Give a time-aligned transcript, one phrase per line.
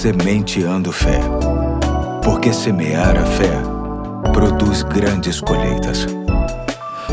[0.00, 1.20] Sementeando Fé.
[2.24, 3.52] Porque semear a fé
[4.32, 6.06] produz grandes colheitas.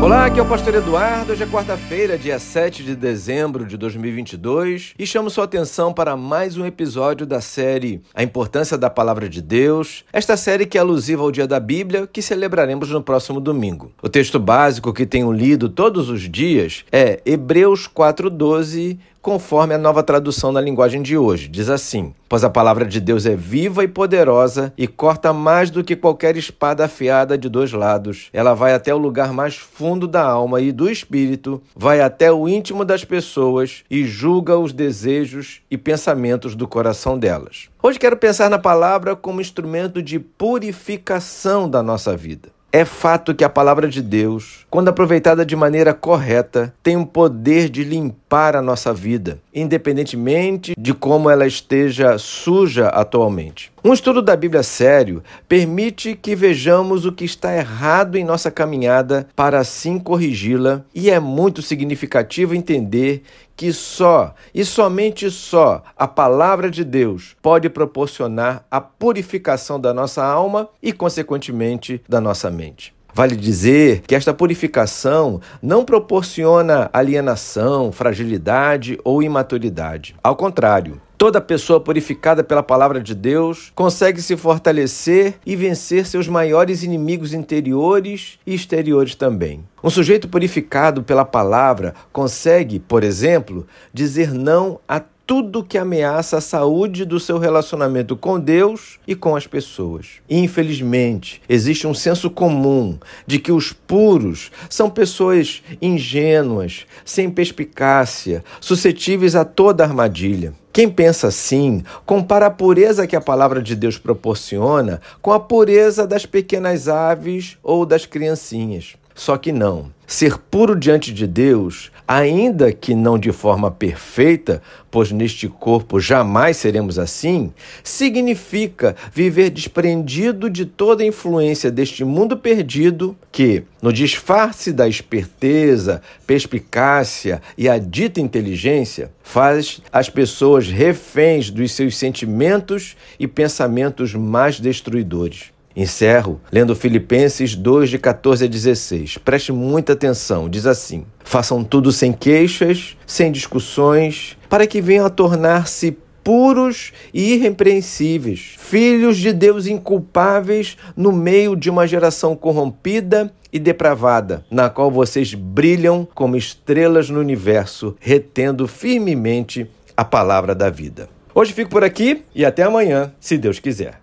[0.00, 1.32] Olá, aqui é o Pastor Eduardo.
[1.32, 6.56] Hoje é quarta-feira, dia 7 de dezembro de 2022 e chamo sua atenção para mais
[6.56, 10.04] um episódio da série A Importância da Palavra de Deus.
[10.12, 13.90] Esta série que é alusiva ao Dia da Bíblia, que celebraremos no próximo domingo.
[14.00, 18.96] O texto básico que tenho lido todos os dias é Hebreus 4:12
[19.26, 21.48] conforme a nova tradução na linguagem de hoje.
[21.48, 25.82] Diz assim: Pois a palavra de Deus é viva e poderosa e corta mais do
[25.82, 28.30] que qualquer espada afiada de dois lados.
[28.32, 32.48] Ela vai até o lugar mais fundo da alma e do espírito, vai até o
[32.48, 37.68] íntimo das pessoas e julga os desejos e pensamentos do coração delas.
[37.82, 42.55] Hoje quero pensar na palavra como instrumento de purificação da nossa vida.
[42.76, 47.70] É fato que a palavra de Deus, quando aproveitada de maneira correta, tem o poder
[47.70, 53.72] de limpar a nossa vida, independentemente de como ela esteja suja atualmente.
[53.82, 59.26] Um estudo da Bíblia sério permite que vejamos o que está errado em nossa caminhada
[59.34, 63.22] para assim corrigi-la, e é muito significativo entender
[63.56, 70.22] que só e somente só a palavra de Deus pode proporcionar a purificação da nossa
[70.22, 72.95] alma e, consequentemente, da nossa mente.
[73.16, 80.14] Vale dizer que esta purificação não proporciona alienação, fragilidade ou imaturidade.
[80.22, 86.28] Ao contrário, Toda pessoa purificada pela palavra de Deus consegue se fortalecer e vencer seus
[86.28, 89.64] maiores inimigos interiores e exteriores também.
[89.82, 96.40] Um sujeito purificado pela palavra consegue, por exemplo, dizer não a tudo que ameaça a
[96.40, 100.20] saúde do seu relacionamento com Deus e com as pessoas.
[100.30, 102.96] Infelizmente, existe um senso comum
[103.26, 110.54] de que os puros são pessoas ingênuas, sem perspicácia, suscetíveis a toda armadilha.
[110.72, 116.06] Quem pensa assim compara a pureza que a palavra de Deus proporciona com a pureza
[116.06, 118.94] das pequenas aves ou das criancinhas.
[119.16, 119.90] Só que não.
[120.06, 126.58] Ser puro diante de Deus, ainda que não de forma perfeita, pois neste corpo jamais
[126.58, 134.86] seremos assim, significa viver desprendido de toda influência deste mundo perdido que, no disfarce da
[134.86, 144.14] esperteza, perspicácia e a dita inteligência, faz as pessoas reféns dos seus sentimentos e pensamentos
[144.14, 145.55] mais destruidores.
[145.76, 149.18] Encerro lendo Filipenses 2, de 14 a 16.
[149.18, 155.10] Preste muita atenção, diz assim: Façam tudo sem queixas, sem discussões, para que venham a
[155.10, 163.60] tornar-se puros e irrepreensíveis, filhos de Deus inculpáveis no meio de uma geração corrompida e
[163.60, 171.08] depravada, na qual vocês brilham como estrelas no universo, retendo firmemente a palavra da vida.
[171.32, 174.00] Hoje fico por aqui e até amanhã, se Deus quiser.